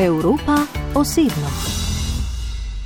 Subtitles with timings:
[0.00, 1.48] Evropa osebno.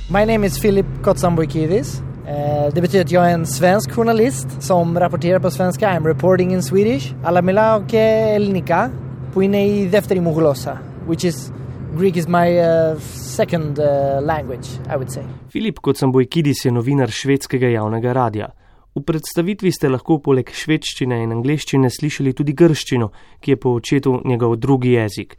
[0.09, 2.01] My name is Philip Kotsambojkidis.
[2.27, 5.89] Eh, det betyder att jag är en svensk journalist som rapporterar på svenska.
[5.89, 7.13] I'm reporting in Swedish.
[7.23, 7.99] Alla milauke
[8.35, 8.89] elnika
[9.33, 10.77] puine i defteri muglosa,
[11.07, 11.51] which is
[11.97, 13.85] Greek is my uh, second uh,
[14.21, 15.23] language, I would say.
[15.49, 18.49] Filip Kotsambojkidis je novinar švedskega javnega radia.
[18.95, 24.21] V predstavitvi ste lahko poleg švedščine in angleščine slišali tudi grščino, ki je po očetu
[24.25, 25.37] njegov drugi jezik.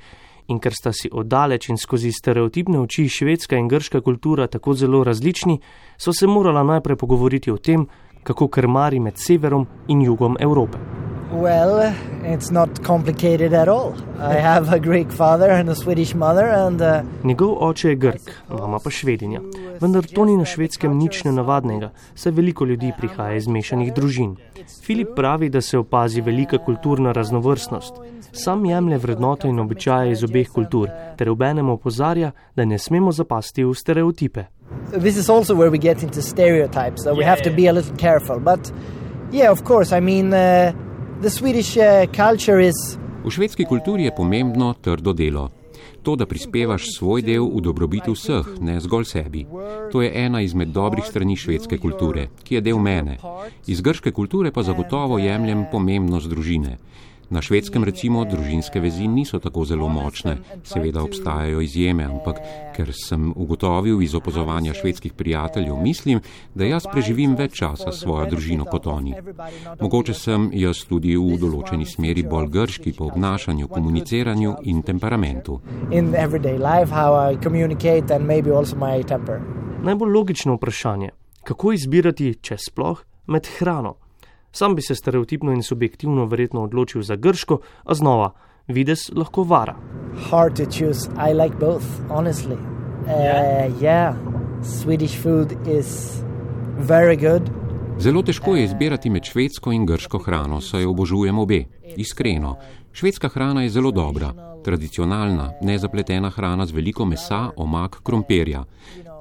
[0.48, 5.04] In ker sta si oddaleč in skozi stereotipne oči švedska in grška kultura tako zelo
[5.04, 5.60] različni,
[5.98, 7.86] so se morala najprej pogovoriti o tem,
[8.22, 10.78] kako krmari med severom in jugom Evrope.
[11.32, 11.92] Well,
[12.24, 13.94] it's not complicated at all.
[14.18, 18.30] I have a Greek father and a Swedish mother and uh, Njegov oče je Grk,
[18.48, 19.40] mama pa Švedinja.
[19.80, 24.36] Vendar to ni na švedskem nič nenavadnega, saj veliko ljudi prihaja iz mešanih družin.
[24.82, 27.94] Filip pravi, da se opazi velika kulturna raznovrstnost.
[28.32, 33.64] Sam jemlje vrednote in običaje iz obeh kultur, ter obenem opozarja, da ne smemo zapasti
[33.64, 34.44] v stereotipe.
[34.92, 37.96] this is also where we get into stereotypes, so we have to be a little
[37.96, 38.40] careful.
[38.40, 38.72] But
[39.30, 40.72] yeah, of course, I mean, uh,
[41.24, 41.40] is
[43.24, 45.50] V švedski kulturi je pomembno trdo delo.
[46.02, 49.46] To, da prispevaš svoj del v dobrobit vseh, ne zgolj sebi.
[49.92, 53.16] To je ena izmed dobrih strani švedske kulture, ki je del mene.
[53.66, 56.76] Iz grške kulture pa zagotovo jemljem pomembnost družine.
[57.30, 62.38] Na švedskem recimo družinske vezi niso tako zelo močne, seveda obstajajo izjeme, ampak
[62.76, 66.20] ker sem ugotovil iz opozovanja švedskih prijateljev, mislim,
[66.54, 69.14] da jaz preživim več časa s svojo družino kot oni.
[69.80, 75.60] Mogoče sem jaz tudi v določeni smeri bolj grški po obnašanju, komuniciranju in temperamentu.
[75.90, 79.40] in everyday life, how I communicate, and maybe also my temper.
[79.82, 81.10] Najbolj logično vprašanje:
[81.44, 84.05] kako izbirati, če sploh, med hrano?
[84.56, 88.30] Sam bi se stereotipno in subjektivno verjetno odločil za grško, a znova,
[88.68, 89.74] vides lahko vara.
[90.30, 91.10] Hard to choose.
[91.30, 92.56] I like both, honestly.
[92.56, 94.14] Uh, yeah,
[94.62, 96.20] Swedish food is
[96.78, 97.50] very good.
[97.98, 101.64] Zelo težko je izbirati med švedsko in grško hrano, saj obožujem obe.
[101.96, 102.56] Iskreno.
[102.92, 104.32] Švedska hrana je zelo dobra,
[104.64, 108.64] tradicionalna, nezapletena hrana z veliko mesa, omak, krompirja.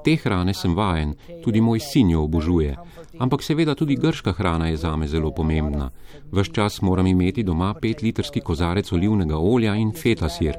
[0.06, 2.76] Te hrane sem vajen, tudi moj sin jo obožuje.
[3.18, 5.90] Ampak seveda tudi grška hrana je zame zelo pomembna.
[6.30, 10.54] Ves čas moram imeti doma pet litrski kozarec olivnega olja in feta sir.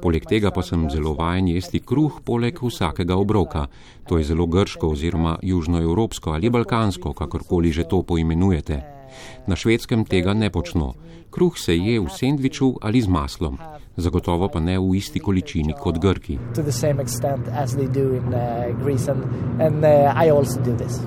[0.00, 3.66] Poleg tega pa sem zelo vajen jesti kruh poleg vsakega obroka.
[4.08, 8.97] To je zelo grško oziroma južnoevropsko ali balkansko, kakorkoli že to poimenujete.
[9.46, 10.94] Na švedskem tega ne počno.
[11.30, 13.58] Kruh se je v sendviču ali z maslom,
[13.96, 16.38] zagotovo pa ne v isti količini kot Grki.
[16.54, 19.22] to the same extent as they do in uh, Greece, and,
[19.60, 21.00] and uh, I also do this.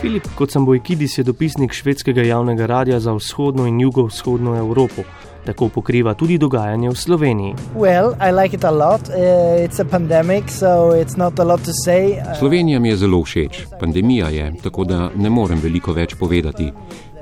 [0.00, 5.02] Filip Kocambojkidis je dopisnik švedskega javnega radia za vzhodno in jugovzhodno Evropo.
[5.44, 7.54] Tako pokriva tudi dogajanje v Sloveniji.
[7.76, 9.08] Well, I like it a lot.
[9.08, 12.20] Uh, it's a pandemic, so it's not a lot to say.
[12.20, 16.72] Uh, Slovenija mi je zelo všeč, pandemija je, tako da ne morem veliko več povedati.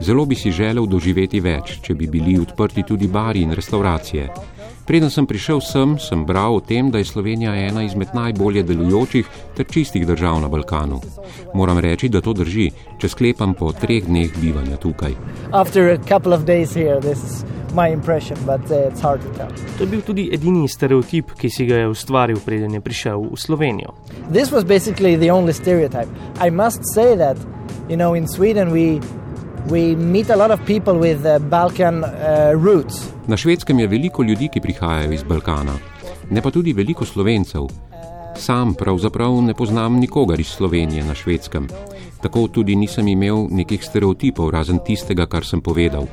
[0.00, 4.28] Zelo bi si želel doživeti več, če bi bili odprti tudi bari in restauracije.
[4.88, 9.26] Preden sem prišel sem, sem bral o tem, da je Slovenija ena izmed najbolje delujočih
[9.56, 11.00] ter čistih držav na Balkanu.
[11.54, 15.12] Moram reči, da to drži, če sklepam po treh dneh bivanja tukaj.
[15.52, 19.30] after a couple of days here, this is my impression, but uh, it's hard to
[19.38, 19.50] tell.
[19.78, 23.36] To je bil tudi edini stereotip, ki si ga je ustvaril, preden je prišel v
[23.36, 23.94] Slovenijo.
[24.32, 26.08] This was basically the only stereotype.
[26.40, 27.36] I must say that,
[27.88, 29.00] you know, in Sweden we
[29.68, 33.12] we meet a lot of people with uh, Balkan uh, roots.
[33.26, 35.76] Na švedskem je veliko ljudi, ki prihajajo iz Balkana,
[36.30, 37.87] ne pa tudi veliko slovencev.
[38.38, 41.68] Sam pravzaprav ne poznam nikogar iz Slovenije na švedskem.
[42.22, 46.06] Tako tudi nisem imel nekih stereotipov, razen tistega, kar sem povedal.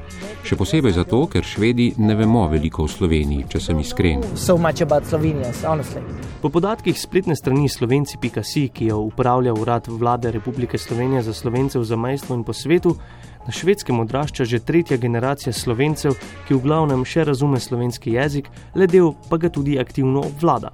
[0.46, 4.26] Še posebej zato, ker švedi ne vemo veliko o Sloveniji, če sem iskren.
[4.36, 6.02] So much about Slovenians, honestly.
[6.42, 11.86] Po podatkih spletne strani slovenci.si, ki jo upravlja urad vlade Republike Slovenije za slovence v
[11.86, 12.98] zamejstvu in po svetu,
[13.46, 16.18] na švedskem odrašča že tretja generacija slovencev,
[16.48, 20.74] ki v glavnem še razume slovenski jezik, le del pa ga tudi aktivno obvlada.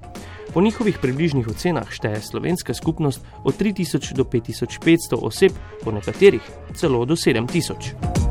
[0.54, 5.52] Po njihovih približnih ocenah šteje slovenska skupnost od 3000 do 5500 oseb,
[5.84, 6.42] po nekaterih
[6.76, 8.31] celo do 7000.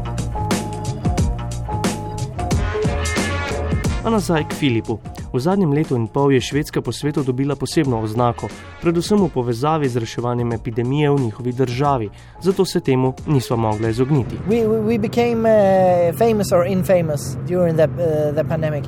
[4.05, 4.99] A nazaj k Filipu.
[5.33, 8.49] V zadnjem letu in pol je Švedska po svetu dobila posebno oznako,
[8.81, 12.09] predvsem v povezavi z reševanjem epidemije v njihovi državi,
[12.43, 14.37] zato se temu nismo mogli izogniti.
[14.49, 18.85] We, we, became uh, famous or infamous during the, uh, the pandemic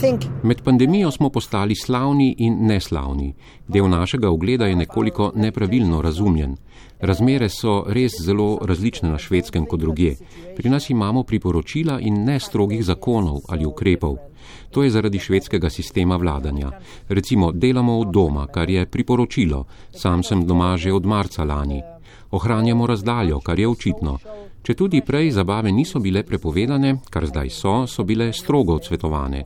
[0.00, 0.22] Think...
[0.42, 3.34] Med pandemijo smo postali slavni in neslavni.
[3.68, 6.56] Del našega ogleda je nekoliko nepravilno razumljen.
[7.00, 10.14] Razmere so res zelo različne na švedskem kot druge.
[10.56, 14.27] Pri nas imamo priporočila in ne strogih zakonov ali ukrepov.
[14.70, 16.70] To je zaradi švedskega sistema vladanja.
[17.08, 19.64] Recimo, delamo od doma, kar je priporočilo.
[19.90, 21.82] Sam sem doma že od marca lani.
[22.30, 24.18] Ohranjamo razdaljo, kar je očitno.
[24.62, 29.44] Če tudi prej zabave niso bile prepovedane, kar zdaj so, so bile strogo odsvetovane.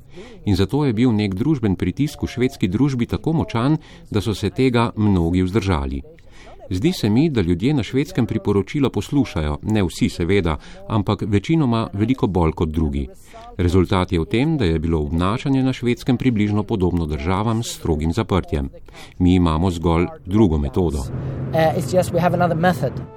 [0.51, 3.79] In zato je bil nek družben pritisk v švedski družbi tako močan,
[4.11, 6.03] da so se tega mnogi vzdržali.
[6.71, 10.57] Zdi se mi, da ljudje na švedskem priporočilo poslušajo, ne vsi seveda,
[10.89, 13.09] ampak večinoma veliko bolj kot drugi.
[13.57, 18.13] Rezultat je v tem, da je bilo obnašanje na švedskem približno podobno državam s strogim
[18.13, 18.71] zaprtjem.
[19.19, 20.99] Mi imamo zgolj drugo metodo.
[20.99, 21.07] Uh,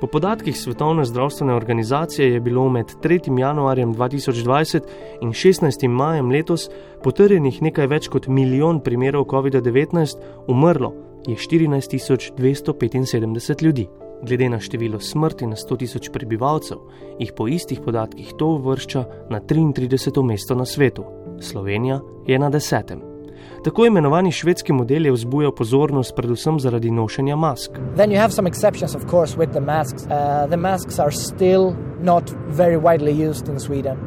[0.01, 3.39] po podatkih Svetovne zdravstvene organizacije je bilo med 3.
[3.39, 4.79] januarjem 2020
[5.21, 5.87] in 16.
[5.87, 6.69] majem letos
[7.03, 13.87] potrjenih nekaj več kot milijon primerov COVID-19 umrlo je 14.275 ljudi.
[14.27, 16.77] Glede na število smrti na 100.000 prebivalcev,
[17.19, 20.23] jih po istih podatkih to uvršča na 33.
[20.23, 21.03] mesto na svetu,
[21.39, 23.14] Slovenija je na desetem.
[23.63, 27.79] Tako imenovani švedski model je vzbujal pozornost predvsem zaradi nošenja mask.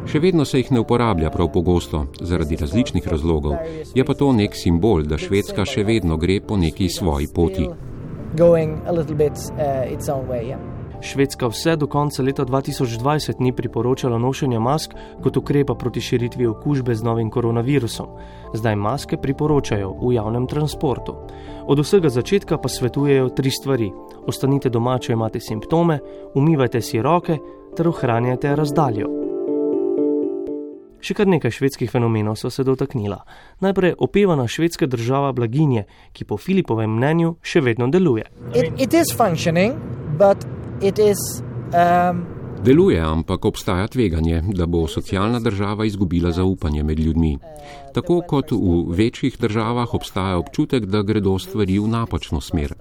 [0.07, 3.57] Še vedno se jih ne uporablja prav pogosto, zaradi različnih razlogov.
[3.95, 7.69] Je pa to nek simbol, da Švedska še vedno gre po neki svoji poti.
[11.01, 16.95] Švedska vse do konca leta 2020 ni priporočala nošenja mask kot ukrepa proti širitvi okužbe
[16.95, 18.07] z novim koronavirusom.
[18.55, 21.15] Zdaj maske priporočajo v javnem transportu.
[21.67, 23.93] Od vsega začetka pa svetujejo tri stvari:
[24.27, 26.01] ostanite doma, če imate simptome,
[26.35, 27.39] umivajte si roke
[27.77, 29.09] ter ohranjajte razdaljo.
[30.99, 33.23] Še kar nekaj švedskih fenomenov so se dotaknila.
[33.63, 38.27] Najprej opevana švedska država blaginje, ki po Filipovem mnenju še vedno deluje.
[38.51, 42.27] It, it Um,
[42.63, 47.39] Deluje, ampak obstaja tveganje, da bo socialna država izgubila zaupanje med ljudmi.
[47.95, 52.75] Tako kot v večjih državah obstaja občutek, da gredo stvari v napačno smer.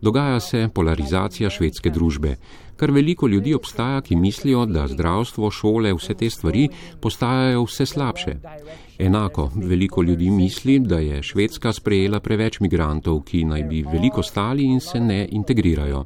[0.00, 2.36] Dogaja se polarizacija švedske družbe.
[2.76, 6.68] Kar veliko ljudi obstaja, ki mislijo, da zdravstvo, šole, vse te stvari
[7.00, 8.36] postajajo vse slabše.
[8.98, 14.64] Enako veliko ljudi misli, da je Švedska sprejela preveč migrantov, ki naj bi veliko stali
[14.64, 16.04] in se ne integrirajo.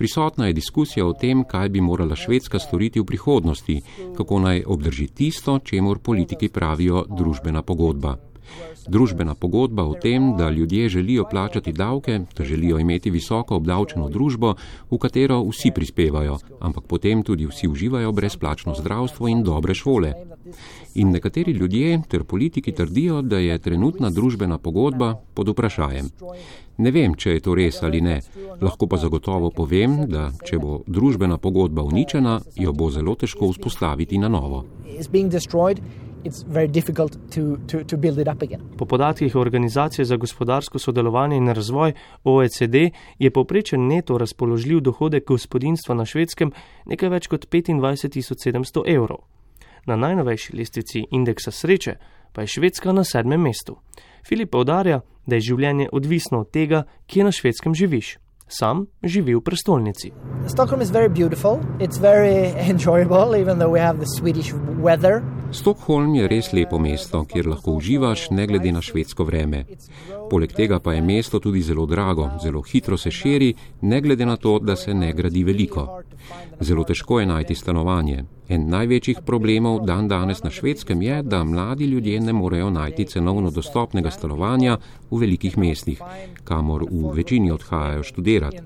[0.00, 3.80] Prisotna je diskusija o tem, kaj bi morala Švedska storiti v prihodnosti,
[4.16, 8.16] kako naj obdrži tisto, čemur politiki pravijo družbena pogodba.
[8.88, 14.54] Družbena pogodba o tem, da ljudje želijo plačati davke, da želijo imeti visoko obdavčeno družbo,
[14.90, 20.14] v katero vsi prispevajo, ampak potem tudi vsi uživajo brezplačno zdravstvo in dobre šole.
[20.94, 26.10] In nekateri ljudje ter politiki trdijo, da je trenutna družbena pogodba pod vprašajem.
[26.78, 28.20] Ne vem, če je to res ali ne,
[28.60, 34.18] lahko pa zagotovo povem, da če bo družbena pogodba uničena, jo bo zelo težko vzpostaviti
[34.18, 34.64] na novo.
[37.34, 37.96] To, to, to
[38.76, 41.92] po podatkih Organizacije za gospodarsko sodelovanje in razvoj
[42.24, 42.74] OECD
[43.18, 46.52] je povprečen neto razpoložljiv dohodek gospodinstva na švedskem
[46.86, 49.24] nekaj več kot 25.700 evrov.
[49.86, 51.96] Na najnovejši lestvici indeksa sreče
[52.32, 53.76] pa je Švedska na sedmem mestu.
[54.28, 58.18] Filip povdarja, da je življenje odvisno od tega, kje na švedskem živiš.
[58.50, 60.10] Sam živi v prestolnici.
[60.50, 62.24] Stockholm je zelo lepo, je zelo
[62.90, 64.52] uživljivo, čeprav imamo švedski
[64.86, 65.39] vreme.
[65.52, 69.64] Stockholm je res lepo mesto, kjer lahko uživaš, ne glede na švedsko vreme.
[70.30, 74.36] Poleg tega pa je mesto tudi zelo drago, zelo hitro se širi, ne glede na
[74.36, 76.02] to, da se ne gradi veliko.
[76.60, 78.24] Zelo težko je najti stanovanje.
[78.48, 83.50] En največjih problemov dan danes na švedskem je, da mladi ljudje ne morejo najti cenovno
[83.50, 84.78] dostopnega stanovanja
[85.10, 86.02] v velikih mestih,
[86.44, 88.60] kamor v večini odhajajo študirati.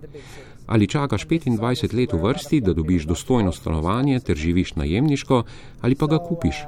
[0.66, 5.42] Ali čakaš 25 let v vrsti, da dobiš dostojno stanovanje ter živiš najemniško,
[5.80, 6.64] ali pa ga kupiš.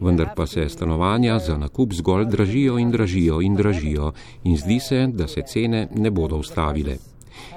[0.00, 4.12] Vendar pa se stanovanja za nakup zgolj dražijo in dražijo in dražijo
[4.44, 6.96] in zdi se, da se cene ne bodo ustavile.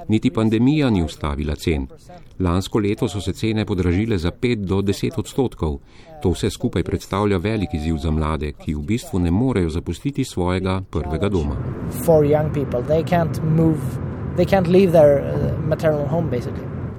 [0.08, 1.88] Niti pandemija ni ustavila cen.
[2.40, 5.80] Lansko leto so se cene podražile za 5 do 10 odstotkov.
[6.22, 10.82] To vse skupaj predstavlja velik izziv za mlade, ki v bistvu ne morejo zapustiti svojega
[10.92, 12.04] prvega doma uh.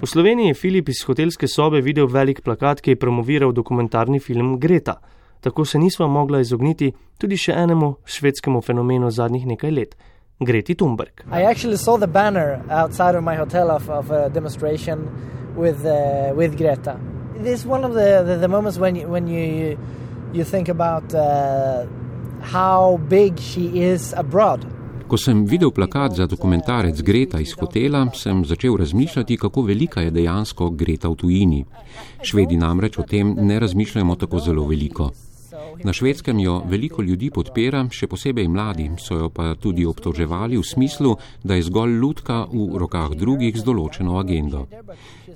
[0.02, 4.58] V Sloveniji je Filip iz hotelske sobe videl velik plakat, ki je promoviral dokumentarni film
[4.60, 5.00] Greta.
[5.40, 9.96] Tako se nismo mogli izogniti tudi še enemu švedskemu fenomenu zadnjih nekaj let.
[10.38, 11.24] Greti Thunberg.
[11.30, 15.08] I actually saw the banner outside of my hotel of, of a demonstration
[15.56, 16.98] with, uh, with Greta.
[17.36, 19.78] This is one of the, the, the moments when you, when you,
[20.32, 21.86] you think about uh,
[22.42, 24.66] how big she is abroad.
[25.08, 30.10] Ko sem videl plakat za dokumentarec Greta iz hotela, sem začel razmišljati, kako velika je
[30.10, 31.64] dejansko Greta v tujini.
[32.22, 35.10] Švedi namreč o tem ne razmišljamo tako zelo veliko.
[35.82, 40.64] Na švedskem jo veliko ljudi podpira, še posebej mladi, so jo pa tudi obtoževali v
[40.64, 44.66] smislu, da je zgolj lutka v rokah drugih z določeno agendo.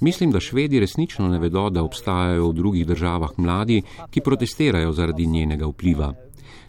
[0.01, 5.27] Mislim, da švedi resnično ne vedo, da obstajajo v drugih državah mladi, ki protestirajo zaradi
[5.27, 6.15] njenega vpliva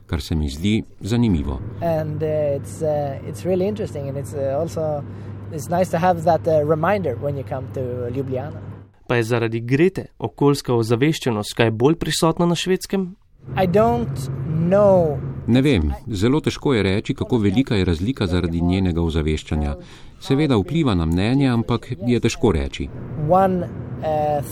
[0.10, 1.60] kar se mi zdi zanimivo.
[1.86, 5.04] And, uh, it's, uh, it's really it's, uh, also,
[5.54, 5.94] it's nice
[9.10, 13.08] pa je zaradi Grete okoljska ozaveščenost kaj bolj prisotna na švedskem?
[15.48, 19.76] Ne vem, zelo težko je reči, kako velika je razlika zaradi njenega ozaveščanja.
[20.22, 22.90] Seveda vpliva na mnenje, ampak je težko reči.
[23.30, 24.44] One, uh,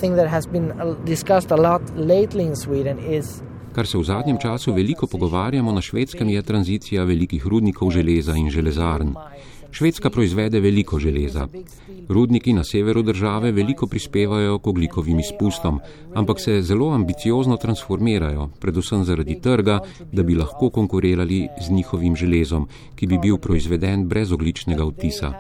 [3.78, 8.50] Kar se v zadnjem času veliko pogovarjamo na švedskem, je tranzicija velikih rudnikov železa in
[8.50, 9.14] železarn.
[9.72, 11.48] Švedska proizvede veliko železa.
[12.10, 15.80] Rudniki na severu države veliko prispevajo k oglikovim izpustom,
[16.16, 19.80] ampak se zelo ambiciozno transformirajo, predvsem zaradi trga,
[20.12, 25.34] da bi lahko konkurirali z njihovim železom, ki bi bil proizveden brez ogličnega odtisa.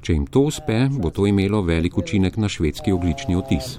[0.00, 3.78] Če jim to uspe, bo to imelo velik učinek na švedski oglični odtis.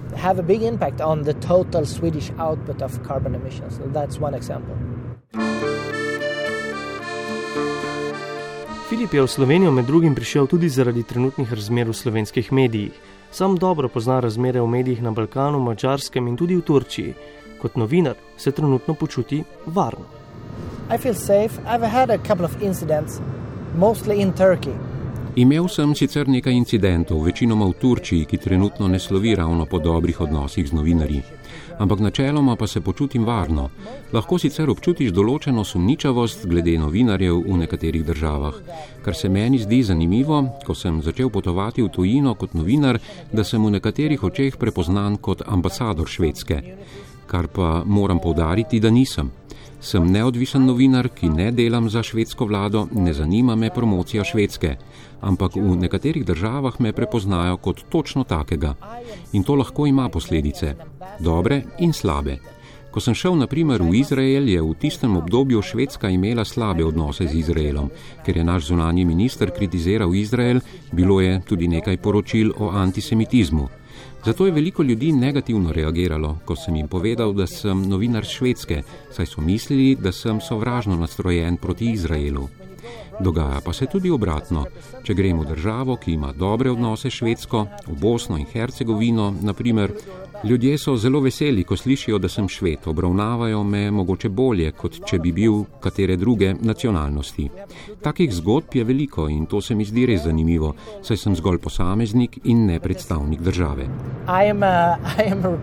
[8.95, 12.91] Filip je v Slovenijo med drugim prišel tudi zaradi trenutnih razmer v slovenskih medijih.
[13.31, 17.13] Sam dobro pozna razmere v medijih na Balkanu, Mačarskem in tudi v Turčiji.
[17.59, 20.05] Kot novinar se trenutno počuti varno.
[25.35, 30.21] Imel sem sicer nekaj incidentov, večinoma v Turčiji, ki trenutno ne slovi ravno po dobrih
[30.21, 31.23] odnosih z novinarji
[31.79, 33.69] ampak načeloma pa se počutim varno.
[34.13, 38.59] Lahko sicer občutiš določeno sumničavost glede novinarjev v nekaterih državah.
[39.03, 42.99] Kar se meni zdi zanimivo, ko sem začel potovati v tujino kot novinar,
[43.31, 46.61] da sem v nekaterih očeh prepoznan kot ambasador Švedske.
[47.27, 49.31] Kar pa moram povdariti, da nisem.
[49.85, 54.71] Sem neodvisen novinar, ki ne delam za švedsko vlado, ne zanima me promocija švedske,
[55.21, 58.73] ampak v nekaterih državah me prepoznajo kot točno takega.
[59.33, 60.73] In to lahko ima posledice,
[61.19, 62.39] dobre in slabe.
[62.91, 67.43] Ko sem šel naprimer v Izrael, je v tistem obdobju Švedska imela slabe odnose z
[67.43, 67.91] Izraelom,
[68.25, 73.69] ker je naš zunanji minister kritiziral Izrael, bilo je tudi nekaj poročil o antisemitizmu.
[74.25, 78.81] Zato je veliko ljudi negativno reagiralo, ko sem jim povedal, da sem novinar švedske,
[79.13, 82.47] saj so mislili, da sem sovražno nastrojen proti Izraelu.
[83.19, 84.65] Dogaja pa se tudi obratno.
[85.03, 89.93] Če gremo v državo, ki ima dobre odnose s Švedsko, v Bosno in Hercegovino, naprimer,
[90.43, 95.19] ljudje so zelo veseli, ko slišijo, da sem šved, obravnavajo me mogoče bolje, kot če
[95.19, 97.49] bi bil katere druge nacionalnosti.
[98.01, 102.39] Takih zgodb je veliko in to se mi zdi res zanimivo, saj sem zgolj posameznik
[102.43, 103.87] in ne predstavnik države.
[104.27, 105.57] I am a, I am a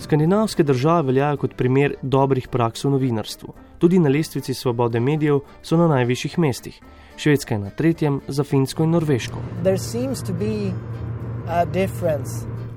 [0.00, 3.52] Skandinavske države veljajo kot primer dobrih praks v novinarstvu.
[3.78, 6.80] Tudi na lestvici svobode medijev so na najvišjih mestih.
[7.16, 9.38] Švedska je na tretjem, za Finsko in Norveško.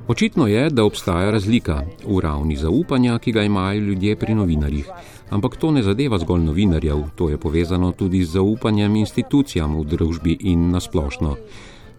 [0.07, 4.89] Očitno je, da obstaja razlika v ravni zaupanja, ki ga imajo ljudje pri novinarjih.
[5.29, 10.37] Ampak to ne zadeva zgolj novinarjev, to je povezano tudi z zaupanjem institucijam v družbi
[10.41, 11.35] in nasplošno.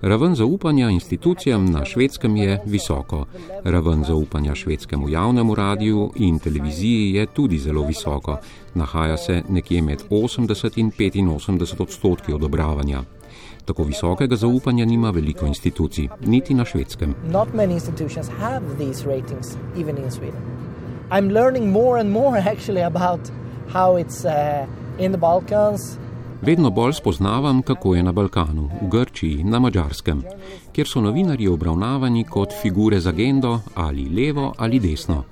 [0.06, 3.26] Raven zaupanja institucijam na švedskem je visoko.
[3.64, 8.36] Raven zaupanja švedskemu javnemu radiju in televiziji je tudi zelo visoko.
[8.74, 10.90] Nahaja se nekje med 80 in
[11.28, 13.02] 85 odstotki odobravanja.
[13.64, 17.14] Tako visokega zaupanja nima veliko institucij, niti na švedskem.
[21.10, 23.20] I'm learning more and more actually about
[23.72, 24.68] how it's uh,
[24.98, 25.98] in the Balkans,
[26.46, 30.22] Vedno bolj spoznavam, kako je na Balkanu, v Grčiji, na Mačarskem,
[30.72, 35.22] kjer so novinarji obravnavani kot figure z agendo ali levo ali desno.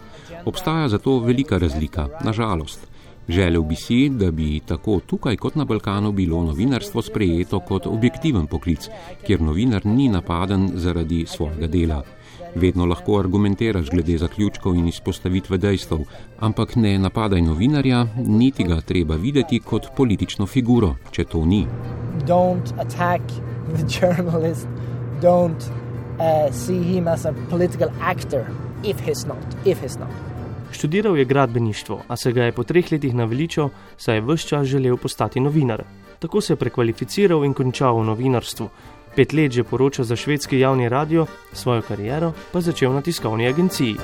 [0.45, 2.89] Obstaja zato velika razlika, nažalost.
[3.29, 8.47] Želel bi si, da bi tako tukaj kot na Balkanu bilo novinarstvo sprejeto kot objektiven
[8.47, 8.89] poklic,
[9.27, 12.03] kjer novinar ni napaden zaradi svojega dela.
[12.55, 16.05] Vedno lahko argumentiraš glede zaključkov in izpostavitve dejstev,
[16.39, 21.67] ampak ne napadaj novinarja, niti ga treba videti kot politično figuro, če to ni.
[30.73, 34.67] Študiral je gradbeništvo, a se ga je po treh letih naveličal, saj je vse čas
[34.67, 35.85] želel postati novinar.
[36.19, 38.69] Tako se je prekvalificiral in končal v novinarstvu.
[39.17, 43.97] Pet let že poročal za švedski javni radio, svojo kariero pa začel na tiskovni agenciji.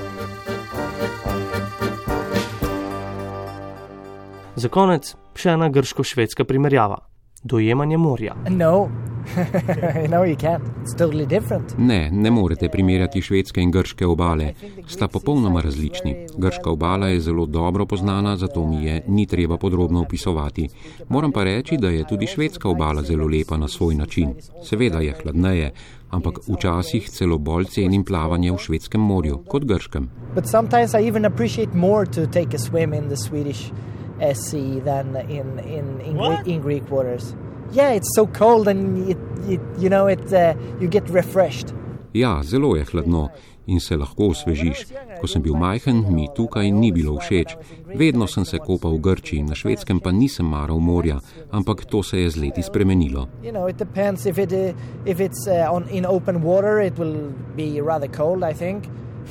[4.56, 7.07] Za konec še ena grško-švedska primerjava
[7.42, 8.35] dojemanje morja.
[8.50, 8.88] No,
[10.12, 10.62] no, you can't.
[10.83, 11.78] It's totally different.
[11.78, 14.52] Ne, ne morete primerjati švedske in grške obale.
[14.87, 16.26] Sta popolnoma različni.
[16.37, 20.68] Grška obala je zelo dobro poznana, zato mi je ni treba podrobno opisovati.
[21.09, 24.35] Moram pa reči, da je tudi švedska obala zelo lepa na svoj način.
[24.64, 25.73] Seveda je hladneje,
[26.11, 30.11] ampak včasih celo bolj cenim plavanje v švedskem morju kot grškem.
[30.35, 33.73] But sometimes I even appreciate more to take a swim in the Swedish
[34.20, 37.34] uh, sea than in in in, Gre- in Greek waters.
[37.72, 41.75] Yeah, it's so cold and it, it you know it uh, you get refreshed.
[42.12, 43.28] Ja, zelo je hladno
[43.66, 44.87] in se lahko osvežiš.
[45.20, 47.56] Ko sem bil majhen, mi tukaj ni bilo všeč.
[47.94, 51.20] Vedno sem se kopal v Grčiji, na švedskem pa nisem maral morja,
[51.50, 53.28] ampak to se je z leti spremenilo.
[53.42, 53.68] You know,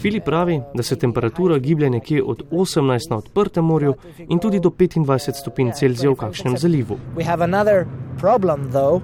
[0.02, 3.94] Filip pravi, da se temperatura giblje nekje od 18 na odprtem morju
[4.30, 6.98] in tudi do 25 stopinj Celzija v kakšnem zalivu.
[7.16, 7.86] We have another
[8.20, 9.02] problem though uh,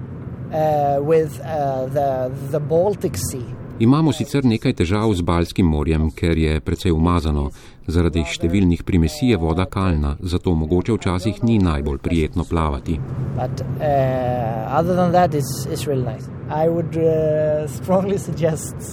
[1.08, 3.64] with uh, the the Baltic Sea.
[3.78, 7.50] Imamo sicer nekaj težav z Balskim morjem, ker je precej umazano.
[7.86, 13.00] Zaradi številnih primesi je voda kalna, zato mogoče včasih ni najbolj prijetno plavati.
[13.34, 13.74] But uh,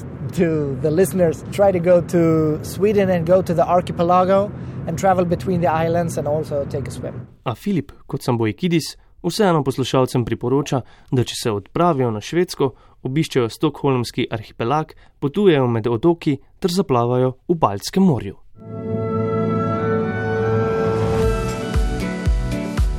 [0.32, 4.52] to the listeners try to go to Sweden and go to the archipelago
[4.88, 7.28] and travel between the islands and also take a swim.
[7.46, 12.72] A Filip, kot sem Bojkidis, vseeno poslušalcem priporoča, da če se odpravijo na Švedsko,
[13.04, 18.38] obiščejo Stokholmski arhipelag, potujejo med otoki ter zaplavajo v Baltskem morju.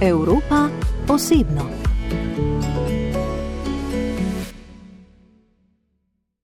[0.03, 0.69] Evropa
[1.09, 1.82] osebno.